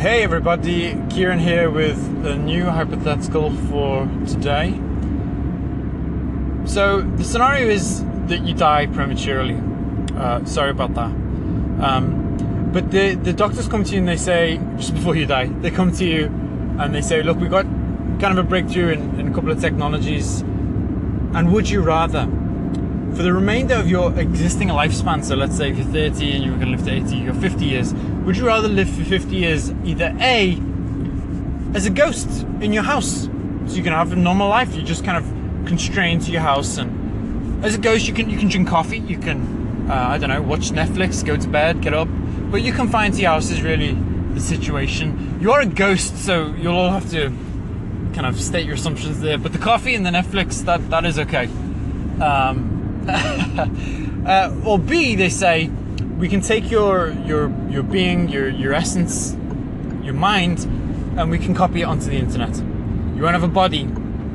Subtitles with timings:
[0.00, 4.72] Hey everybody, Kieran here with a new hypothetical for today.
[6.64, 9.60] So, the scenario is that you die prematurely.
[10.16, 11.10] Uh, sorry about that.
[11.84, 15.48] Um, but the, the doctors come to you and they say, just before you die,
[15.60, 16.28] they come to you
[16.78, 17.66] and they say, look, we got
[18.20, 22.26] kind of a breakthrough in, in a couple of technologies, and would you rather
[23.14, 26.56] for the remainder of your existing lifespan, so let's say if you're 30 and you're
[26.56, 29.70] going to live to 80, you're 50 years, would you rather live for 50 years
[29.84, 30.60] either A,
[31.74, 33.28] as a ghost in your house,
[33.66, 36.78] so you can have a normal life, you're just kind of constrained to your house,
[36.78, 40.30] and as a ghost you can you can drink coffee, you can, uh, I don't
[40.30, 42.08] know, watch Netflix, go to bed, get up,
[42.50, 43.92] but you can find to your house is really
[44.34, 45.38] the situation.
[45.40, 47.30] You are a ghost, so you'll all have to
[48.14, 51.18] kind of state your assumptions there, but the coffee and the Netflix, that, that is
[51.18, 51.46] okay.
[52.20, 52.69] Um,
[54.26, 55.70] uh, or B, they say
[56.18, 59.34] we can take your your your being, your your essence,
[60.02, 60.60] your mind,
[61.16, 62.54] and we can copy it onto the internet.
[63.16, 63.88] You won't have a body.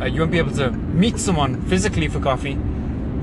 [0.00, 2.54] Uh, you won't be able to meet someone physically for coffee,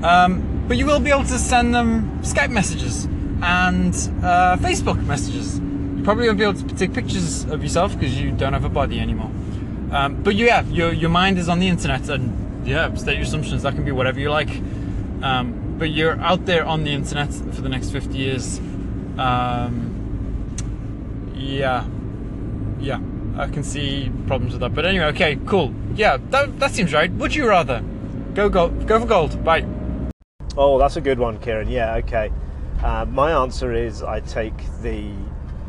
[0.02, 3.04] um, but you will be able to send them Skype messages
[3.42, 5.58] and uh, Facebook messages.
[5.58, 8.68] You probably won't be able to take pictures of yourself because you don't have a
[8.68, 9.30] body anymore.
[9.90, 13.62] Um, but yeah, your your mind is on the internet, and yeah, state your assumptions.
[13.62, 14.50] That can be whatever you like.
[15.22, 18.58] Um, but you're out there on the internet for the next 50 years.
[19.18, 20.54] Um,
[21.34, 21.86] yeah,
[22.78, 23.00] yeah,
[23.36, 24.74] I can see problems with that.
[24.74, 25.74] But anyway, okay, cool.
[25.94, 27.10] Yeah, that, that seems right.
[27.12, 27.82] Would you rather
[28.34, 28.86] go gold?
[28.86, 29.42] Go for gold.
[29.44, 29.66] Bye.
[30.56, 31.68] Oh, that's a good one, Kieran.
[31.68, 32.30] Yeah, okay.
[32.82, 35.10] Uh, my answer is I take the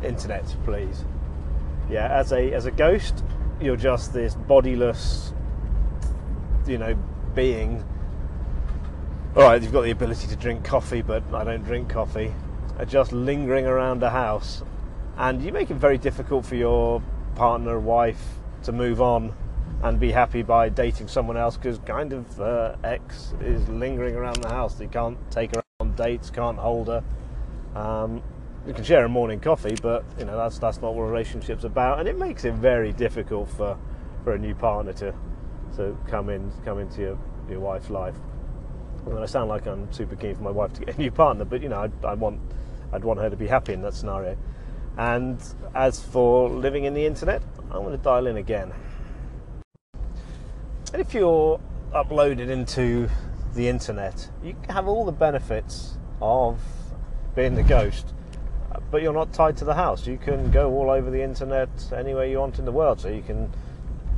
[0.02, 1.04] internet, please.
[1.90, 3.24] Yeah, as a as a ghost,
[3.60, 5.32] you're just this bodiless,
[6.66, 6.96] you know,
[7.34, 7.84] being
[9.36, 12.34] all right, you've got the ability to drink coffee, but I don't drink coffee.
[12.78, 14.62] Are just lingering around the house,
[15.16, 17.02] and you make it very difficult for your
[17.34, 18.22] partner, wife,
[18.62, 19.34] to move on
[19.82, 24.42] and be happy by dating someone else because kind of uh, ex is lingering around
[24.42, 24.80] the house.
[24.80, 27.04] You can't take her on dates, can't hold her.
[27.74, 28.22] Um,
[28.66, 32.00] you can share a morning coffee, but you know that's that's not what relationship's about,
[32.00, 33.78] and it makes it very difficult for
[34.24, 35.14] for a new partner to
[35.76, 38.16] to come in come into your your wife's life.
[39.16, 41.62] I sound like I'm super keen for my wife to get a new partner, but
[41.62, 42.40] you know, I, I want,
[42.92, 44.36] I'd want her to be happy in that scenario.
[44.96, 45.40] And
[45.74, 48.72] as for living in the internet, I'm going to dial in again.
[50.92, 51.60] And if you're
[51.92, 53.08] uploaded into
[53.54, 56.60] the internet, you have all the benefits of
[57.34, 58.14] being the ghost,
[58.90, 60.06] but you're not tied to the house.
[60.06, 63.00] You can go all over the internet anywhere you want in the world.
[63.00, 63.52] So you can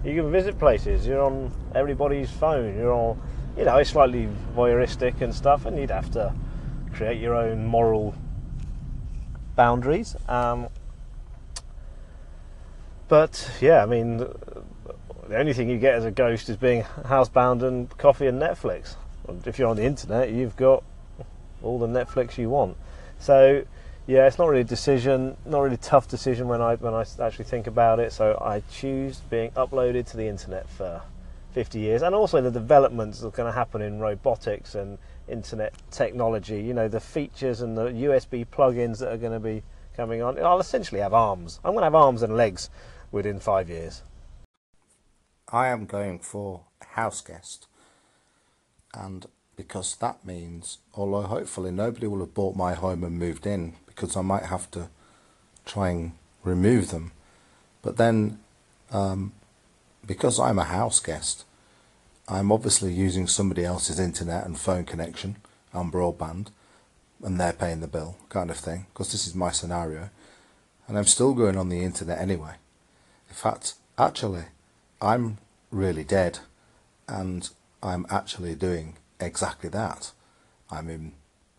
[0.04, 1.06] you can visit places.
[1.06, 2.76] You're on everybody's phone.
[2.76, 3.20] You're on
[3.60, 4.26] you know, it's slightly
[4.56, 6.34] voyeuristic and stuff, and you'd have to
[6.94, 8.14] create your own moral
[9.54, 10.16] boundaries.
[10.28, 10.68] Um,
[13.08, 17.62] but yeah, I mean, the only thing you get as a ghost is being housebound
[17.62, 18.94] and coffee and Netflix.
[19.44, 20.82] If you're on the internet, you've got
[21.62, 22.78] all the Netflix you want.
[23.18, 23.66] So
[24.06, 27.04] yeah, it's not really a decision, not really a tough decision when I when I
[27.20, 28.14] actually think about it.
[28.14, 31.02] So I choose being uploaded to the internet for
[31.52, 35.74] 50 years, and also the developments that are going to happen in robotics and internet
[35.90, 36.62] technology.
[36.62, 39.62] You know, the features and the USB plugins that are going to be
[39.96, 40.38] coming on.
[40.38, 41.60] I'll essentially have arms.
[41.64, 42.70] I'm going to have arms and legs
[43.12, 44.02] within five years.
[45.52, 46.62] I am going for
[46.92, 47.66] house guest,
[48.94, 53.74] and because that means, although hopefully nobody will have bought my home and moved in,
[53.86, 54.88] because I might have to
[55.66, 56.12] try and
[56.44, 57.12] remove them,
[57.82, 58.38] but then
[58.92, 59.32] um,
[60.06, 61.44] because I'm a house guest,
[62.28, 65.36] I'm obviously using somebody else's internet and phone connection
[65.74, 66.48] on broadband,
[67.22, 70.10] and they're paying the bill, kind of thing, because this is my scenario,
[70.86, 72.54] and I'm still going on the internet anyway.
[73.28, 74.44] In fact, actually,
[75.00, 75.38] I'm
[75.70, 76.40] really dead,
[77.08, 77.48] and
[77.82, 80.12] I'm actually doing exactly that.
[80.70, 81.12] I'm in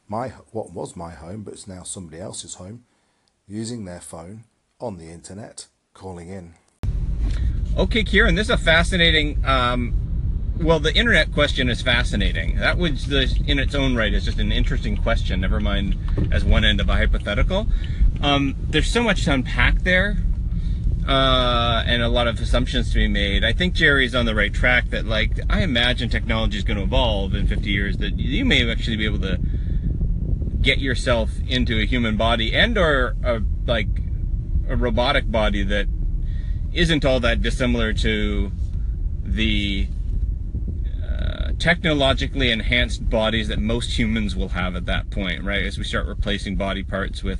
[0.08, 2.84] my what was my home, but it's now somebody else's home,
[3.48, 4.44] using their phone
[4.80, 6.54] on the internet, calling in.
[7.78, 9.44] Okay, Kieran, this is a fascinating.
[9.46, 9.94] Um,
[10.60, 12.58] well, the internet question is fascinating.
[12.58, 15.40] That was the, in its own right is just an interesting question.
[15.42, 15.98] Never mind
[16.34, 17.68] as one end of a hypothetical.
[18.22, 20.18] Um, there's so much to unpack there,
[21.08, 23.46] uh, and a lot of assumptions to be made.
[23.46, 24.90] I think Jerry's on the right track.
[24.90, 27.98] That like I imagine technology is going to evolve in 50 years.
[27.98, 29.40] That you may actually be able to
[30.62, 33.88] get yourself into a human body and or a, like
[34.68, 35.88] a robotic body that
[36.74, 38.52] isn't all that dissimilar to
[39.24, 39.88] the
[41.04, 45.64] uh, technologically enhanced bodies that most humans will have at that point, right?
[45.64, 47.40] As we start replacing body parts with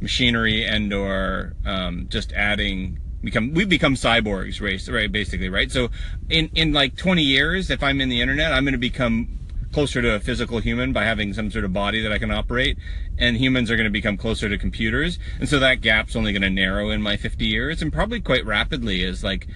[0.00, 5.90] machinery and or um, just adding become we become cyborgs right right basically right so
[6.30, 9.28] in in like 20 years if i'm in the internet i'm going to become
[9.72, 12.76] closer to a physical human by having some sort of body that i can operate
[13.18, 16.42] and humans are going to become closer to computers and so that gap's only going
[16.42, 19.46] to narrow in my 50 years and probably quite rapidly as like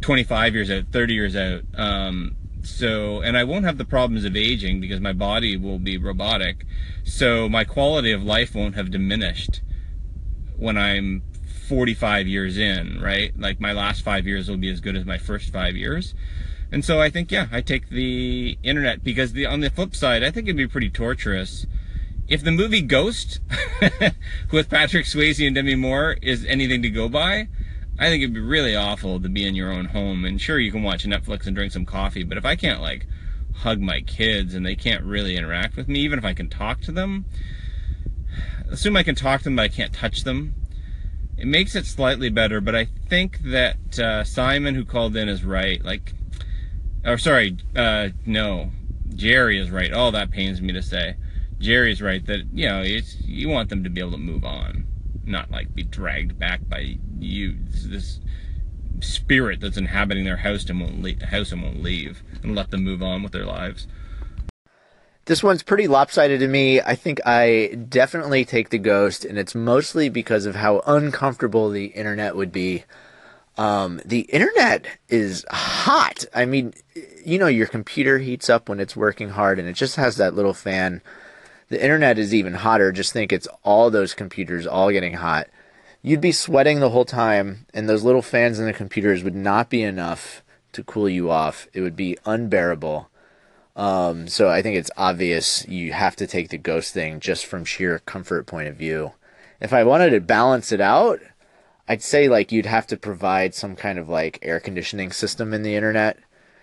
[0.00, 4.36] 25 years out 30 years out um, so and i won't have the problems of
[4.36, 6.64] aging because my body will be robotic
[7.04, 9.60] so my quality of life won't have diminished
[10.56, 11.22] when i'm
[11.64, 13.32] 45 years in, right?
[13.38, 16.14] Like my last five years will be as good as my first five years.
[16.74, 20.24] And so I think, yeah, I take the internet because the on the flip side,
[20.24, 21.66] I think it'd be pretty torturous
[22.26, 23.38] if the movie Ghost
[24.50, 27.46] with Patrick Swayze and Demi Moore is anything to go by.
[27.96, 30.24] I think it'd be really awful to be in your own home.
[30.24, 33.06] And sure, you can watch Netflix and drink some coffee, but if I can't like
[33.58, 36.80] hug my kids and they can't really interact with me, even if I can talk
[36.80, 37.26] to them,
[38.68, 40.54] assume I can talk to them, but I can't touch them
[41.36, 45.44] it makes it slightly better, but I think that uh, Simon, who called in, is
[45.44, 45.84] right.
[45.84, 46.12] Like,
[47.04, 48.70] or sorry, uh, no,
[49.14, 49.90] Jerry is right.
[49.92, 51.16] Oh, that pains me to say.
[51.58, 54.86] Jerry's right that you know it's you want them to be able to move on,
[55.24, 57.56] not like be dragged back by you
[57.86, 58.20] this
[59.00, 62.84] spirit that's inhabiting their house and won't leave, house and won't leave, and let them
[62.84, 63.86] move on with their lives.
[65.26, 66.82] This one's pretty lopsided to me.
[66.82, 71.86] I think I definitely take the ghost, and it's mostly because of how uncomfortable the
[71.86, 72.84] internet would be.
[73.56, 76.24] Um, the internet is hot.
[76.34, 76.74] I mean,
[77.24, 80.34] you know, your computer heats up when it's working hard, and it just has that
[80.34, 81.02] little fan.
[81.68, 82.92] The internet is even hotter.
[82.92, 85.48] Just think it's all those computers all getting hot.
[86.02, 89.70] You'd be sweating the whole time, and those little fans in the computers would not
[89.70, 90.42] be enough
[90.72, 91.66] to cool you off.
[91.72, 93.08] It would be unbearable.
[93.76, 97.64] Um, so I think it's obvious you have to take the ghost thing just from
[97.64, 99.12] sheer comfort point of view.
[99.60, 101.20] If I wanted to balance it out,
[101.86, 105.62] I'd say like you'd have to provide some kind of like air conditioning system in
[105.62, 106.18] the internet.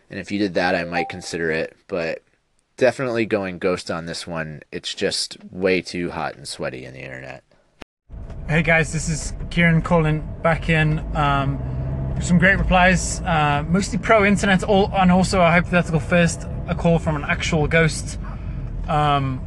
[0.09, 1.75] And if you did that, I might consider it.
[1.87, 2.23] But
[2.77, 4.61] definitely going ghost on this one.
[4.71, 7.43] It's just way too hot and sweaty in the internet.
[8.49, 10.99] Hey guys, this is Kieran calling back in.
[11.15, 11.59] Um,
[12.19, 16.99] some great replies, uh, mostly pro internet, all, and also a hypothetical first a call
[16.99, 18.19] from an actual ghost.
[18.87, 19.45] Um,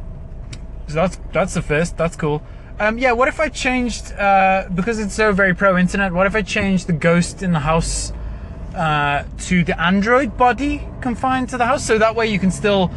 [0.87, 1.97] so that's that's the first.
[1.97, 2.41] That's cool.
[2.77, 6.11] Um, yeah, what if I changed uh, because it's so very pro internet?
[6.11, 8.11] What if I changed the ghost in the house
[8.75, 12.91] uh, to the android body confined to the house, so that way you can still,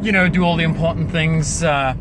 [0.00, 1.94] you know, do all the important things, uh,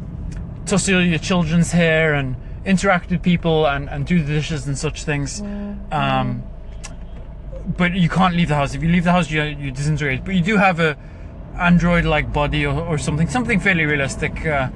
[0.66, 5.04] tussle your children's hair and interact with people and, and do the dishes and such
[5.04, 5.42] things.
[5.92, 6.44] Um,
[7.78, 8.74] but you can't leave the house.
[8.74, 10.24] If you leave the house, you you disintegrate.
[10.24, 10.98] But you do have a
[11.58, 14.46] android-like body or, or something, something fairly realistic.
[14.46, 14.70] Uh,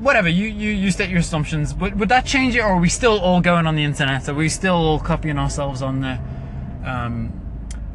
[0.00, 2.88] whatever you, you you state your assumptions, but would that change it, or are we
[2.88, 4.28] still all going on the internet?
[4.28, 6.20] Are we still all copying ourselves on there?
[6.84, 7.32] Um,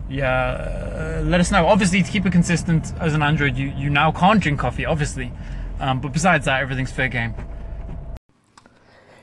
[0.09, 1.65] yeah, uh, let us know.
[1.65, 5.31] Obviously, to keep it consistent as an Android, you you now can't drink coffee, obviously.
[5.79, 7.33] Um, but besides that, everything's fair game.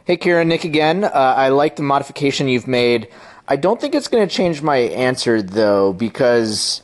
[0.04, 1.04] Hey, Kieran, Nick again.
[1.04, 3.08] Uh, I like the modification you've made.
[3.46, 6.82] I don't think it's going to change my answer though, because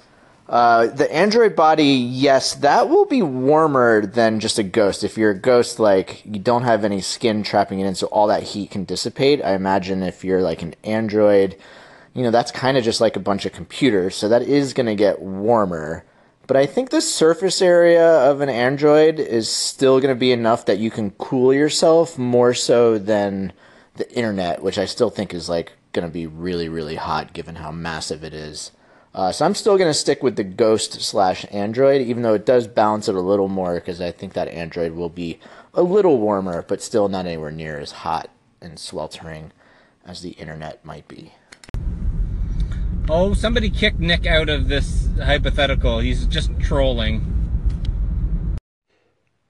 [0.49, 5.03] uh, the android body, yes, that will be warmer than just a ghost.
[5.03, 8.29] If you're a ghost, like you don't have any skin trapping it in, so all
[8.29, 9.45] that heat can dissipate.
[9.45, 11.57] I imagine if you're like an android,
[12.15, 14.87] you know, that's kind of just like a bunch of computers, so that is going
[14.87, 16.05] to get warmer.
[16.47, 20.67] But I think the surface area of an android is still going to be enough
[20.67, 23.53] that you can cool yourself more so than
[23.97, 27.57] the internet, which I still think is like going to be really, really hot given
[27.57, 28.71] how massive it is.
[29.17, 32.45] Uh, so I'm still going to stick with the Ghost slash Android, even though it
[32.45, 35.41] does balance it a little more because I think that Android will be
[35.73, 38.29] a little warmer, but still not anywhere near as hot
[38.61, 39.53] and sweltering
[40.05, 41.33] as the internet might be.
[43.09, 46.01] Oh, somebody kicked Nick out of this hypothetical.
[46.01, 47.33] He's just trolling.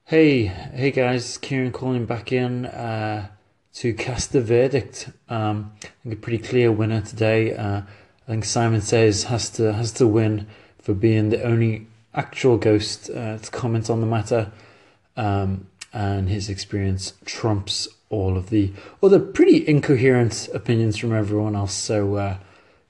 [0.05, 3.31] Hey, hey guys, Kieran calling back in uh,
[3.75, 5.11] to cast the verdict.
[5.29, 7.57] Um, I think a pretty clear winner today.
[7.57, 7.83] Uh,
[8.27, 10.47] I think Simon says has to has to win
[10.81, 14.51] for being the only actual ghost uh, to comment on the matter,
[15.17, 21.73] um, and his experience trumps all of the other pretty incoherent opinions from everyone else.
[21.73, 22.39] So uh,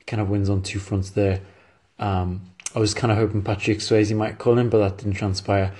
[0.06, 1.40] kind of wins on two fronts there.
[1.98, 5.72] Um, I was kind of hoping Patrick Swayze might call him, but that didn't transpire.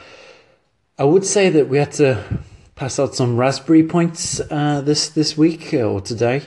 [0.99, 2.41] I would say that we had to
[2.75, 6.43] pass out some raspberry points uh, this this week or today.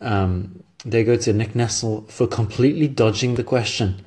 [0.00, 4.04] Um, they go to Nick Nessel for completely dodging the question.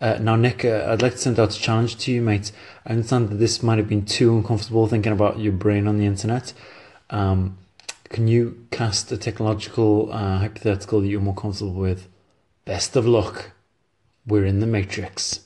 [0.00, 2.52] Uh, now, Nick, uh, I'd like to send out a challenge to you, mate.
[2.86, 6.06] I understand that this might have been too uncomfortable thinking about your brain on the
[6.06, 6.54] internet.
[7.10, 7.58] Um,
[8.08, 12.08] Can you cast a technological uh, hypothetical that you're more comfortable with?
[12.64, 13.52] Best of luck.
[14.26, 15.40] We're in the Matrix.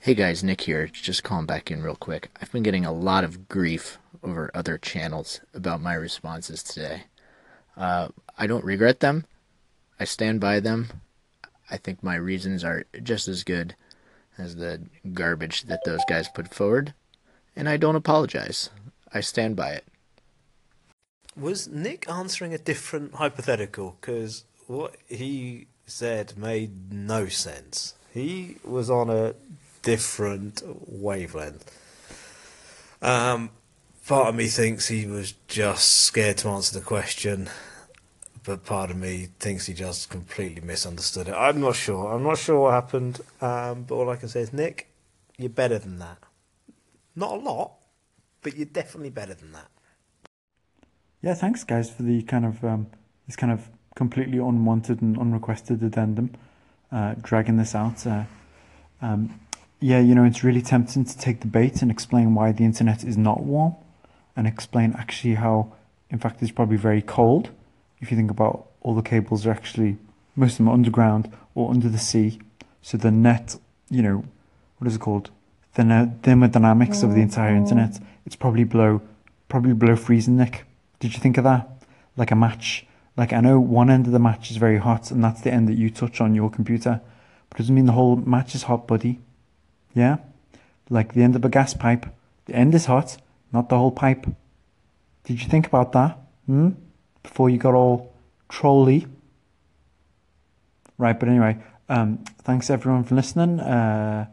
[0.00, 0.86] Hey guys, Nick here.
[0.86, 2.30] Just calling back in real quick.
[2.40, 7.04] I've been getting a lot of grief over other channels about my responses today.
[7.76, 9.24] Uh, I don't regret them.
[9.98, 10.88] I stand by them.
[11.70, 13.74] I think my reasons are just as good
[14.38, 16.94] as the garbage that those guys put forward.
[17.54, 18.70] And I don't apologize.
[19.12, 19.84] I stand by it.
[21.36, 23.96] Was Nick answering a different hypothetical?
[24.00, 27.94] Because what he said made no sense.
[28.12, 29.34] He was on a
[29.82, 31.70] different wavelength.
[33.02, 33.50] Um,
[34.06, 37.48] part of me thinks he was just scared to answer the question,
[38.44, 41.34] but part of me thinks he just completely misunderstood it.
[41.34, 42.12] I'm not sure.
[42.12, 44.88] I'm not sure what happened, um, but all I can say is, Nick,
[45.36, 46.18] you're better than that.
[47.16, 47.72] Not a lot,
[48.42, 49.68] but you're definitely better than that.
[51.20, 52.86] Yeah, thanks guys for the kind of um,
[53.26, 56.30] this kind of completely unwanted and unrequested addendum,
[56.92, 58.06] uh, dragging this out.
[58.06, 58.24] Uh,
[59.02, 59.40] um,
[59.80, 63.02] yeah, you know, it's really tempting to take the bait and explain why the internet
[63.02, 63.74] is not warm,
[64.36, 65.72] and explain actually how,
[66.10, 67.50] in fact, it's probably very cold.
[68.00, 69.96] If you think about all the cables are actually
[70.36, 72.38] most of them are underground or under the sea,
[72.82, 73.56] so the net,
[73.90, 74.24] you know,
[74.78, 75.30] what is it called?
[75.74, 77.62] The thermodynamics of the entire mm-hmm.
[77.62, 78.00] internet.
[78.26, 79.00] It's probably below,
[79.48, 80.36] probably below freezing.
[80.36, 80.64] Nick,
[81.00, 81.68] did you think of that?
[82.16, 82.86] Like a match.
[83.16, 85.68] Like I know one end of the match is very hot, and that's the end
[85.68, 87.00] that you touch on your computer,
[87.48, 89.20] but it doesn't mean the whole match is hot, buddy.
[89.94, 90.18] Yeah?
[90.90, 92.06] Like the end of a gas pipe.
[92.44, 93.16] The end is hot,
[93.52, 94.26] not the whole pipe.
[95.24, 96.18] Did you think about that?
[96.46, 96.70] Hmm?
[97.22, 98.14] Before you got all
[98.48, 99.06] trolly.
[100.98, 103.60] Right, but anyway, um, thanks everyone for listening.
[103.60, 104.26] Uh,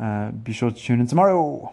[0.00, 1.72] uh, be sure to tune in tomorrow.